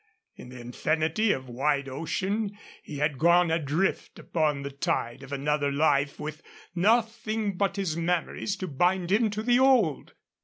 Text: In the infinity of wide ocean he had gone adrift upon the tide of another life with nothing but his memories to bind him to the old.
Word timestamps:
In 0.35 0.49
the 0.49 0.59
infinity 0.59 1.31
of 1.31 1.47
wide 1.47 1.87
ocean 1.87 2.57
he 2.81 2.97
had 2.97 3.19
gone 3.19 3.51
adrift 3.51 4.17
upon 4.17 4.63
the 4.63 4.71
tide 4.71 5.21
of 5.21 5.31
another 5.31 5.71
life 5.71 6.19
with 6.19 6.41
nothing 6.73 7.55
but 7.55 7.75
his 7.75 7.95
memories 7.95 8.55
to 8.55 8.67
bind 8.67 9.11
him 9.11 9.29
to 9.29 9.43
the 9.43 9.59
old. 9.59 10.13